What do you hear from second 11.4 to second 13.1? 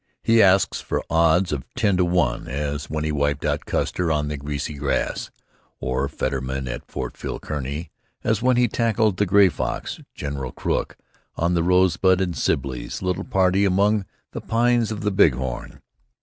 the Rosebud, and Sibley's